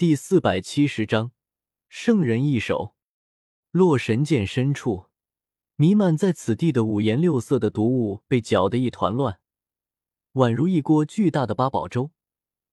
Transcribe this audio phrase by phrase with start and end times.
[0.00, 1.32] 第四百七十章，
[1.90, 2.94] 圣人一手。
[3.70, 5.08] 洛神剑深处，
[5.76, 9.40] 弥漫在此地的五颜六色的毒物被搅得一团乱，
[10.32, 12.12] 宛如一锅巨大的八宝粥。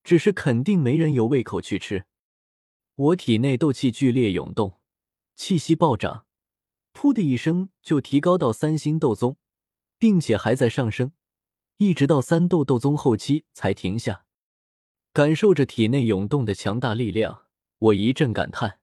[0.05, 2.05] 只是肯定没人有胃口去吃。
[2.95, 4.79] 我体内斗气剧烈涌动，
[5.35, 6.25] 气息暴涨，
[6.93, 9.35] 噗的一声就提高到三星斗宗，
[9.99, 11.11] 并且还在上升，
[11.75, 14.26] 一直到三斗斗宗后期才停下。
[15.17, 17.45] 感受着体内涌动的强大力量，
[17.79, 18.79] 我一阵感叹：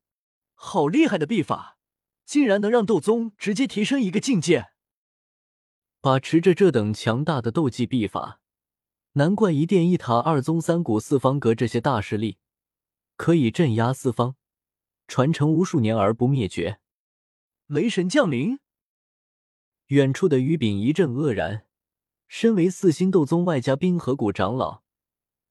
[0.55, 1.79] 好厉害的臂法，
[2.25, 4.73] 竟然能让斗宗直接提升一个境界！
[6.01, 8.41] 把持着这等强大的斗技臂法，
[9.13, 12.39] 难怪一殿一塔、二宗三谷、四方阁这些大势力
[13.15, 14.35] 可以镇压四方，
[15.07, 16.81] 传承无数年而不灭绝。
[17.69, 18.59] 雷神降临！
[19.87, 21.69] 远处的于炳一阵愕然，
[22.27, 24.83] 身为四星斗宗外加冰河谷长老。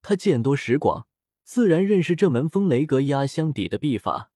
[0.04, 1.08] 他见多识广，
[1.44, 4.32] 自然认识这门风雷阁压箱底的秘法。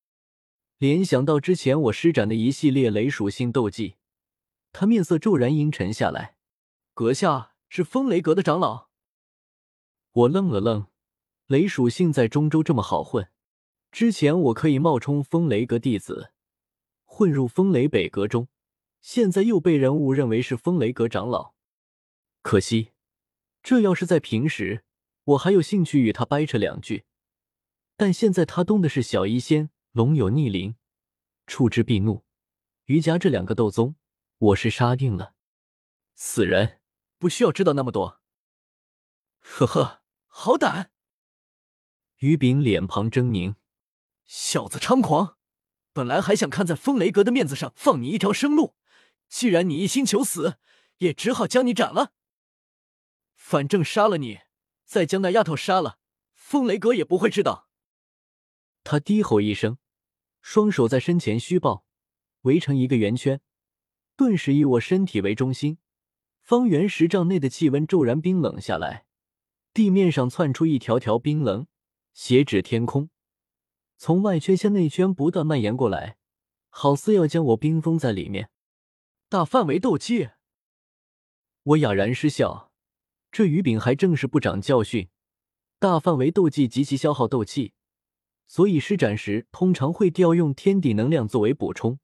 [0.78, 3.96] 联想到之前我施展的一系列雷属性斗技，
[4.72, 6.38] 他面色骤然阴沉下来。
[6.94, 8.88] 阁下是风雷阁的长老？
[10.14, 10.88] 我愣了愣，
[11.48, 13.28] 雷属性在中州这么好混，
[13.92, 16.31] 之前我可以冒充风雷阁弟子，
[17.04, 18.48] 混入风雷北阁中，
[19.02, 21.54] 现在又被人误认为是风雷阁长老。
[22.42, 22.92] 可惜，
[23.62, 24.86] 这要是在平时。
[25.28, 27.06] 我还有兴趣与他掰扯两句，
[27.97, 30.75] 但现在他动的是小医仙，龙有逆鳞，
[31.45, 32.23] 触之必怒。
[32.86, 33.95] 于家这两个斗宗，
[34.38, 35.34] 我是杀定了。
[36.16, 36.80] 死人
[37.17, 38.22] 不需要知道那么多。
[39.39, 40.92] 呵呵，好胆！
[42.19, 43.56] 于炳脸庞狰狞，
[44.23, 45.36] 小子猖狂！
[45.91, 48.78] 本来还想看在风雷阁的面子上放你一条生路，
[49.28, 50.58] 既然你一心求死，
[51.00, 52.14] 也只好将你斩了。
[53.36, 54.39] 反正杀了你。
[54.88, 56.00] 再将那丫头杀了，
[56.34, 57.68] 风雷阁也不会知道。
[58.86, 59.78] 他低吼一声，
[60.42, 61.84] 双手在身前虚抱，
[62.44, 63.42] 围成一个圆圈，
[64.16, 65.78] 顿时以我身体为中心，
[66.40, 69.06] 方圆十丈内的气温骤然冰冷下来，
[69.74, 71.68] 地面上窜出一条条冰棱，
[72.14, 73.09] 斜指天空，
[73.97, 76.18] 从外圈向内圈不断蔓延过来，
[76.70, 78.50] 好似要将我冰封在里面。
[79.28, 80.30] 大范围斗气，
[81.64, 82.66] 我哑然失笑。
[83.32, 85.10] 这鱼饼还正是不长教训，
[85.78, 87.74] 大范围斗技极其消耗斗气，
[88.48, 92.00] 所以施展时通常会调用天地能量作为补充。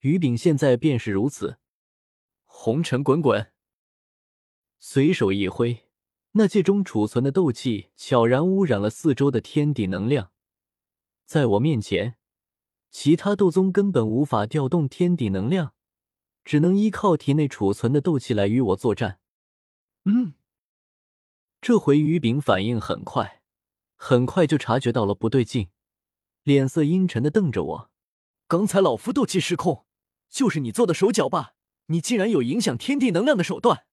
[0.00, 1.58] 鱼饼现在便是如此。
[2.44, 3.52] 红尘滚滚，
[4.78, 5.86] 随手一挥，
[6.32, 10.32] 那界中储存的斗气悄然污染了四周的天地能量。
[11.24, 12.16] 在我面前，
[12.90, 15.74] 其他斗宗根本无法调动天地能量，
[16.44, 19.20] 只能依靠体内储存的斗气来与我作战。
[20.04, 20.34] 嗯。
[21.60, 23.42] 这回于炳反应很快，
[23.96, 25.70] 很快就察觉到了不对劲，
[26.42, 27.90] 脸色阴沉的瞪着我。
[28.46, 29.86] 刚才老夫斗气失控，
[30.28, 31.54] 就是你做的手脚吧？
[31.86, 33.86] 你竟然有影响天地能量的手段！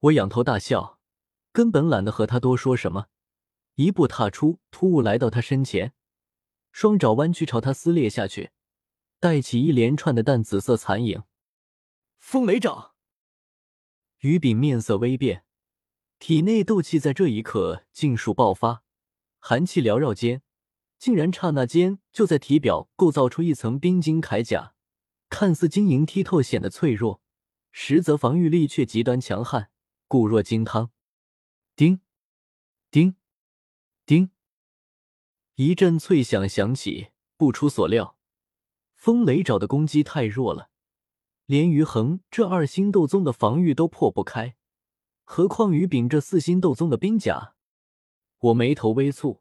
[0.00, 1.00] 我仰头大笑，
[1.52, 3.06] 根本懒得和他多说什么，
[3.76, 5.94] 一步踏出，突兀来到他身前，
[6.72, 8.50] 双爪弯曲朝他撕裂下去，
[9.18, 11.22] 带起一连串的淡紫色残影。
[12.18, 12.94] 风雷掌！
[14.18, 15.43] 于炳面色微变。
[16.18, 18.82] 体内斗气在这一刻尽数爆发，
[19.38, 20.42] 寒气缭绕间，
[20.98, 24.74] 竟然刹那间就在体表构造出一层冰晶铠甲，
[25.28, 27.20] 看似晶莹剔透，显得脆弱，
[27.72, 29.70] 实则防御力却极端强悍，
[30.08, 30.90] 固若金汤。
[31.76, 32.00] 叮，
[32.90, 33.16] 叮，
[34.06, 34.30] 叮，
[35.56, 37.08] 一阵脆响响起。
[37.36, 38.16] 不出所料，
[38.94, 40.70] 风雷爪的攻击太弱了，
[41.46, 44.56] 连于恒这二星斗宗的防御都破不开。
[45.24, 47.54] 何况于丙这四星斗宗的兵甲，
[48.38, 49.40] 我眉头微蹙，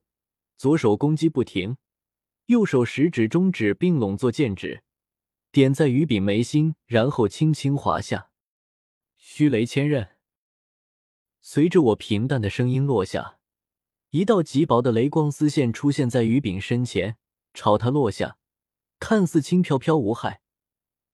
[0.58, 1.78] 左手攻击不停，
[2.46, 4.84] 右手食指、中指并拢作剑指，
[5.52, 8.30] 点在于丙眉心，然后轻轻划下。
[9.18, 10.12] 虚雷千刃。
[11.42, 13.40] 随着我平淡的声音落下，
[14.12, 17.18] 一道极薄的雷光丝线出现在于丙身前，
[17.54, 18.38] 朝他落下，
[19.00, 20.42] 看似轻飘飘无害，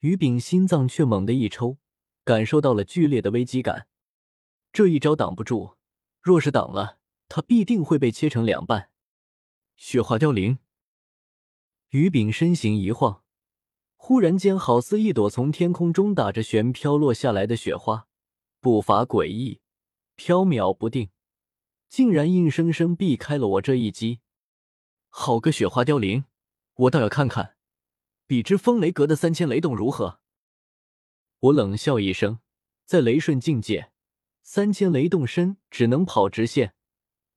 [0.01, 1.79] 于丙心脏却猛地一抽，
[2.23, 3.87] 感受到了剧烈的危机感。
[4.71, 5.75] 这一招挡不住，
[6.21, 8.91] 若是挡了，他必定会被切成两半。
[9.75, 10.59] 雪花凋零，
[11.89, 13.23] 于炳身形一晃，
[13.95, 18.07] 忽然间好似一朵从天空中打着旋飘落下来的雪花，
[18.59, 19.61] 步伐诡异，
[20.15, 21.09] 飘渺不定，
[21.87, 24.19] 竟然硬生生避开了我这一击。
[25.09, 26.25] 好个雪花凋零，
[26.75, 27.55] 我倒要看看，
[28.27, 30.19] 比之风雷阁的三千雷动如何？
[31.39, 32.39] 我冷笑一声，
[32.85, 33.91] 在雷瞬境界。
[34.51, 36.73] 三千雷动身只能跑直线，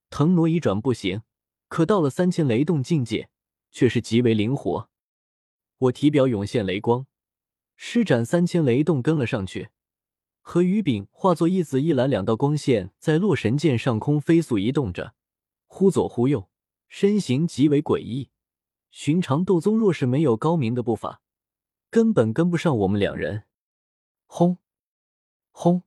[0.09, 1.21] 腾挪移转不行，
[1.69, 3.29] 可到了三千雷动境界，
[3.71, 4.89] 却是极为灵活。
[5.77, 7.07] 我体表涌现雷光，
[7.77, 9.69] 施展三千雷动跟了上去，
[10.41, 15.13] 和于炳化作一紫一蓝两道光线，在洛神剑上空飞速移动着，
[15.67, 16.49] 忽左忽右，
[16.89, 18.31] 身形极为诡异。
[18.91, 21.21] 寻常斗宗若是没有高明的步伐，
[21.91, 23.45] 根本跟不上我们两人。
[24.25, 24.57] 轰！
[25.51, 25.83] 轰！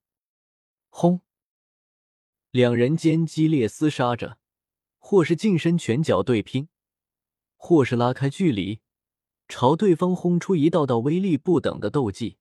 [0.98, 1.20] 轰！
[2.52, 4.38] 两人间激烈厮杀着，
[4.98, 6.70] 或是近身拳脚对拼，
[7.58, 8.80] 或是拉开距离，
[9.50, 12.38] 朝对方轰出一道道威力不等的斗技。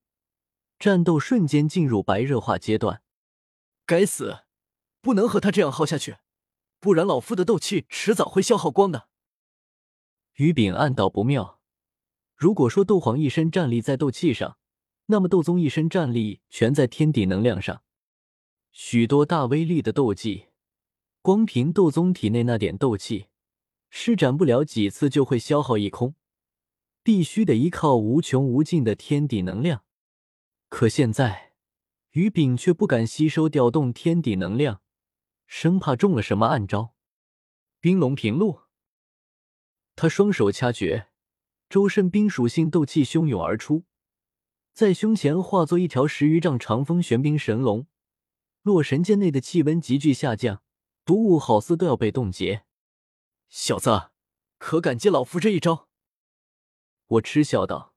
[0.79, 3.03] 战斗瞬间进入白热化阶段。
[3.85, 4.45] 该死，
[5.01, 6.19] 不能和他这样耗下去，
[6.79, 9.09] 不然老夫的斗气迟早会消耗光的。
[10.35, 11.59] 于炳暗道不妙。
[12.37, 14.59] 如果说斗皇一身战力在斗气上，
[15.06, 17.83] 那么斗宗一身战力全在天地能量上。
[18.76, 20.47] 许多大威力的斗技，
[21.23, 23.29] 光凭斗宗体内那点斗气，
[23.88, 26.17] 施展不了几次就会消耗一空，
[27.05, 29.85] 必须得依靠无穷无尽的天地能量。
[30.69, 31.53] 可现在，
[32.11, 34.82] 于炳却不敢吸收调动天地能量，
[35.47, 36.97] 生怕中了什么暗招。
[37.79, 38.62] 冰龙平路，
[39.94, 41.06] 他双手掐诀，
[41.69, 43.85] 周身冰属性斗气汹涌而出，
[44.73, 47.87] 在胸前化作一条十余丈长风玄冰神龙。
[48.65, 50.63] 洛神剑内的气温急剧下降，
[51.05, 52.65] 毒雾好似都要被冻结。
[53.51, 54.09] 小子，
[54.57, 55.91] 可敢接老夫这一招？
[57.07, 57.95] 我嗤笑道：“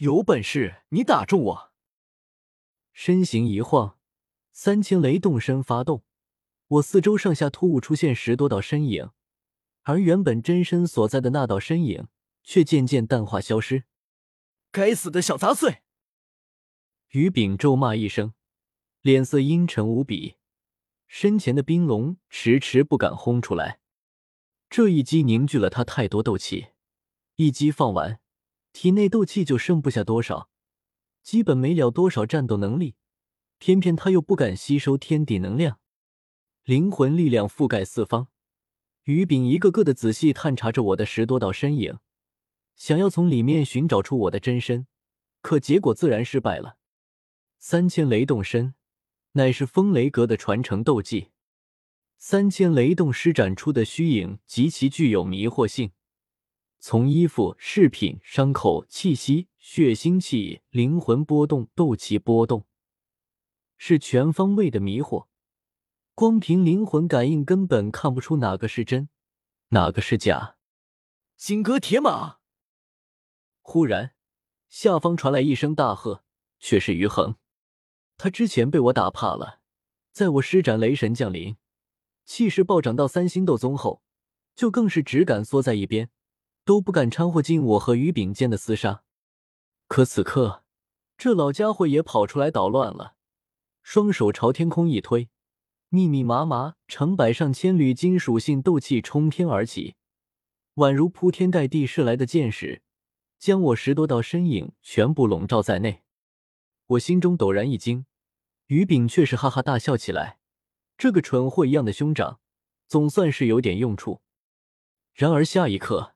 [0.00, 1.72] 有本事你打中我！”
[2.92, 3.98] 身形一晃，
[4.52, 6.04] 三千雷动身发动，
[6.68, 9.08] 我四周上下突兀出现十多道身影，
[9.84, 12.08] 而原本真身所在的那道身影
[12.42, 13.84] 却渐渐淡化消失。
[14.70, 15.80] 该死的小杂碎！
[17.12, 18.34] 于炳咒骂一声。
[19.04, 20.36] 脸色阴沉无比，
[21.06, 23.78] 身前的冰龙迟迟不敢轰出来。
[24.70, 26.68] 这一击凝聚了他太多斗气，
[27.36, 28.18] 一击放完，
[28.72, 30.48] 体内斗气就剩不下多少，
[31.22, 32.94] 基本没了多少战斗能力。
[33.58, 35.78] 偏偏他又不敢吸收天地能量，
[36.62, 38.28] 灵魂力量覆盖四方。
[39.02, 41.98] 于炳一个个的仔细探查着我的十多道身影，
[42.74, 44.86] 想要从里面寻找出我的真身，
[45.42, 46.78] 可结果自然失败了。
[47.58, 48.74] 三千雷动身。
[49.36, 51.30] 乃是风雷阁的传承斗技，
[52.18, 55.90] 三千雷动施展出的虚影极其具有迷惑性。
[56.78, 62.66] 从衣服、饰品、伤口、气息、血腥气、灵魂波动、斗气波动，
[63.76, 65.26] 是全方位的迷惑。
[66.14, 69.08] 光凭灵魂感应，根本看不出哪个是真，
[69.70, 70.56] 哪个是假。
[71.36, 72.36] 金戈铁马！
[73.62, 74.14] 忽然，
[74.68, 76.22] 下方传来一声大喝，
[76.60, 77.34] 却是于恒。
[78.16, 79.60] 他之前被我打怕了，
[80.12, 81.56] 在我施展雷神降临，
[82.24, 84.02] 气势暴涨到三星斗宗后，
[84.54, 86.08] 就更是只敢缩在一边，
[86.64, 89.02] 都不敢掺和进我和于炳间的厮杀。
[89.88, 90.62] 可此刻，
[91.18, 93.16] 这老家伙也跑出来捣乱了，
[93.82, 95.28] 双手朝天空一推，
[95.88, 99.96] 密密麻麻成百上千缕金属性斗气冲天而起，
[100.76, 102.82] 宛如铺天盖地射来的箭矢，
[103.38, 106.03] 将我十多道身影全部笼罩在内。
[106.88, 108.04] 我心中陡然一惊，
[108.66, 110.38] 于炳却是哈哈大笑起来。
[110.98, 112.40] 这个蠢货一样的兄长，
[112.86, 114.20] 总算是有点用处。
[115.14, 116.14] 然而下一刻，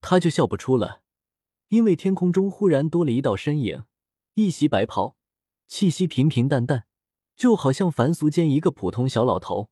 [0.00, 1.02] 他就笑不出了，
[1.68, 3.84] 因为天空中忽然多了一道身影，
[4.34, 5.16] 一袭白袍，
[5.66, 6.86] 气息平平淡淡，
[7.36, 9.70] 就好像凡俗间一个普通小老头。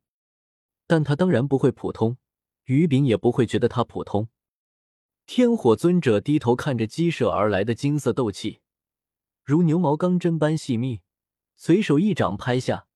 [0.87, 2.17] 但他当然不会普通，
[2.67, 4.29] 于炳也不会觉得他普通。
[5.27, 8.61] 天火尊者低头看着激射而来的金色斗气。
[9.47, 11.03] 如牛毛钢针般细密，
[11.55, 12.89] 随手一掌拍下，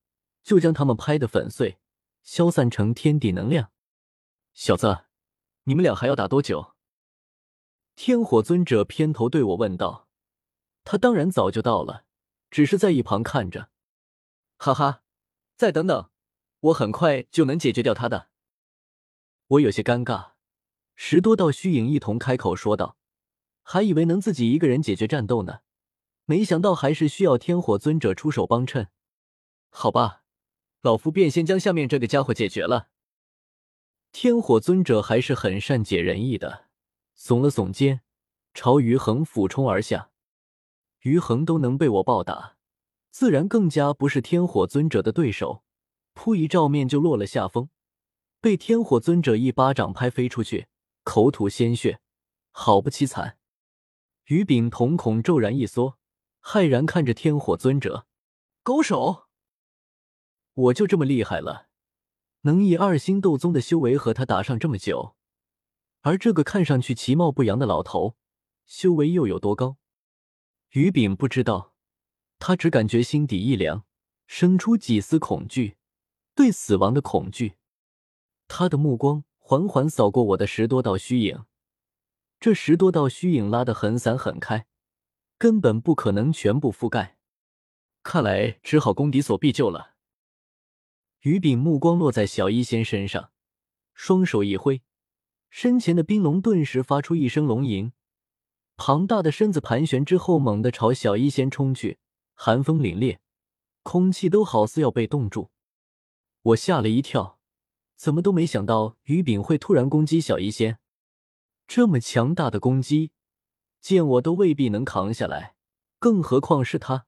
[0.43, 1.79] 就将他们拍得粉碎，
[2.23, 3.71] 消散成天地能量。
[4.51, 5.05] 小子，
[5.63, 6.75] 你们俩还要打多久？
[7.95, 10.09] 天火尊者偏头对我问道。
[10.83, 12.03] 他当然早就到了，
[12.49, 13.69] 只是在一旁看着。
[14.57, 15.03] 哈哈，
[15.55, 16.09] 再等等，
[16.59, 18.27] 我很快就能解决掉他的。
[19.47, 20.31] 我有些尴尬，
[20.95, 22.97] 十多道虚影一同开口说道，
[23.63, 25.61] 还以为能自己一个人解决战斗呢。
[26.25, 28.89] 没想到还是需要天火尊者出手帮衬，
[29.69, 30.23] 好吧，
[30.81, 32.89] 老夫便先将下面这个家伙解决了。
[34.11, 36.67] 天火尊者还是很善解人意的，
[37.17, 38.01] 耸了耸肩，
[38.53, 40.11] 朝于恒俯冲而下。
[41.01, 42.57] 于恒都能被我暴打，
[43.09, 45.63] 自然更加不是天火尊者的对手。
[46.13, 47.69] 扑一照面就落了下风，
[48.41, 50.67] 被天火尊者一巴掌拍飞出去，
[51.03, 52.01] 口吐鲜血，
[52.51, 53.37] 好不凄惨。
[54.25, 55.97] 于炳瞳孔骤然一缩。
[56.41, 58.07] 骇然看着天火尊者，
[58.63, 59.27] 高手，
[60.53, 61.67] 我就这么厉害了，
[62.41, 65.15] 能以二星斗宗的修为和他打上这么久，
[66.01, 68.17] 而这个看上去其貌不扬的老头，
[68.65, 69.77] 修为又有多高？
[70.71, 71.75] 于炳不知道，
[72.39, 73.85] 他只感觉心底一凉，
[74.25, 75.77] 生出几丝恐惧，
[76.33, 77.57] 对死亡的恐惧。
[78.47, 81.45] 他的目光缓缓扫过我的十多道虚影，
[82.39, 84.65] 这十多道虚影拉得很散很开，
[85.41, 87.17] 根本不可能全部覆盖。
[88.03, 89.95] 看来只好攻敌所必救了。
[91.21, 93.31] 于炳目光落在小医仙身上，
[93.95, 94.83] 双手一挥。
[95.49, 97.91] 身前的冰龙顿时发出一声龙吟，
[98.77, 101.97] 庞大的身子盘旋之后，猛地朝小医仙冲去，
[102.35, 103.17] 寒风凛冽，
[103.81, 105.49] 空气都好似要被冻住。
[106.43, 107.39] 我吓了一跳，
[107.95, 110.77] 怎么都没想到于炳会突然攻击小医仙，
[111.65, 113.09] 这么强大的攻击，
[113.81, 115.55] 见我都未必能扛下来，
[115.99, 117.07] 更何况是他。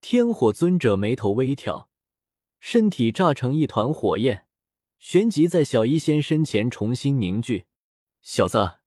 [0.00, 1.88] 天火尊者眉头微挑，
[2.58, 4.46] 身体炸成一团火焰。
[4.98, 7.66] 旋即在小医仙身前重新凝聚。
[8.22, 8.78] 小子，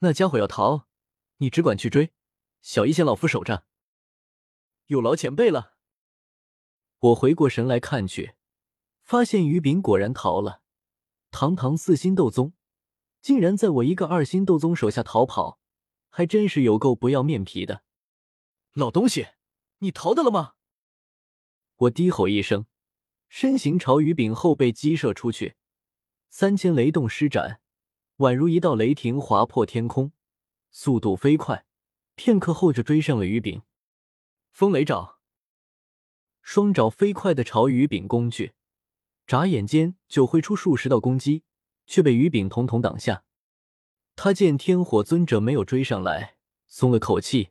[0.00, 0.86] 那家伙要逃，
[1.38, 2.12] 你只管去追。
[2.60, 3.64] 小医仙，老夫守着。
[4.86, 5.72] 有劳前辈了。
[6.98, 8.34] 我回过神来看去，
[9.02, 10.60] 发现于炳果然逃了。
[11.30, 12.52] 堂堂四星斗宗，
[13.22, 15.58] 竟然在我一个二星斗宗手下逃跑，
[16.16, 17.82] 还真是有够不要面皮的。
[18.74, 19.30] 老东西，
[19.78, 20.52] 你逃得了吗？
[21.74, 22.66] 我低吼一声。
[23.28, 25.56] 身形朝鱼饼后背击射出去，
[26.30, 27.60] 三千雷动施展，
[28.18, 30.12] 宛如一道雷霆划破天空，
[30.70, 31.66] 速度飞快，
[32.14, 33.62] 片刻后就追上了鱼饼。
[34.52, 35.18] 风雷爪，
[36.42, 38.54] 双爪飞快的朝鱼饼攻去，
[39.26, 41.42] 眨眼间就挥出数十道攻击，
[41.86, 43.24] 却被鱼饼统统挡下。
[44.16, 47.50] 他见天火尊者没有追上来，松了口气，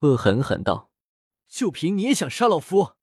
[0.00, 0.90] 恶狠狠道
[1.48, 2.94] ：“就凭你也想杀老夫？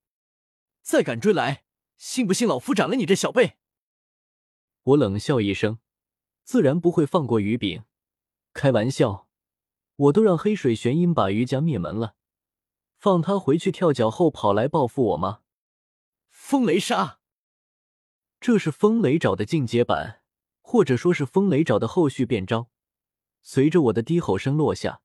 [0.82, 1.64] 再敢追来！”
[1.98, 3.58] 信不信老夫斩了你这小辈？
[4.84, 5.80] 我冷笑一声，
[6.44, 7.86] 自然不会放过于炳。
[8.54, 9.30] 开玩笑，
[9.96, 12.16] 我都让黑水玄阴把于家灭门了，
[12.98, 15.40] 放他回去跳脚后跑来报复我吗？
[16.30, 17.22] 风雷杀，
[18.42, 20.22] 这是风雷爪的进阶版，
[20.62, 22.70] 或者说是风雷爪的后续变招。
[23.48, 25.02] 随着我的低吼声落下，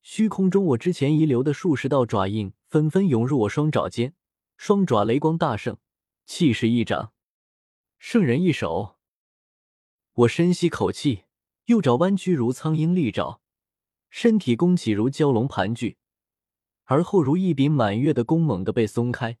[0.00, 4.14] 虚空中我之前遗留的数十道爪印纷纷涌入我双爪间，
[4.56, 5.76] 双爪雷光大盛。
[6.24, 7.12] 气势一掌，
[7.98, 8.96] 圣人一手。
[10.14, 11.24] 我深吸口气，
[11.66, 13.42] 右爪弯曲如苍鹰利爪，
[14.08, 15.98] 身体弓起如蛟龙盘踞，
[16.84, 19.36] 而后如一柄满月的弓猛地被松开，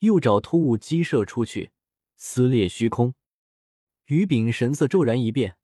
[0.00, 1.72] 右爪突兀击射出去，
[2.18, 3.14] 撕裂虚空。
[4.04, 5.56] 于炳神色骤然一变，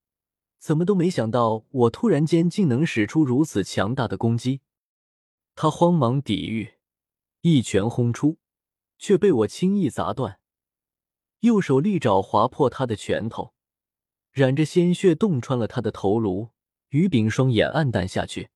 [0.60, 4.60] 怎么都没想到我突然间竟能使出如此强大的攻击，
[5.56, 6.74] 他慌忙抵御，
[7.40, 8.36] 一拳轰出，
[8.98, 10.38] 却被我轻易砸断。
[11.40, 13.54] 右手利爪划破他的拳头，
[14.30, 16.50] 染着鲜血，洞穿了他的头颅。
[16.90, 18.50] 于炳双眼黯淡下去。